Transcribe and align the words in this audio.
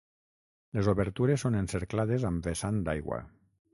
Les 0.77 0.87
obertures 0.93 1.45
són 1.45 1.57
encerclades 1.59 2.25
amb 2.31 2.49
vessant 2.51 2.81
d'aigua. 2.89 3.21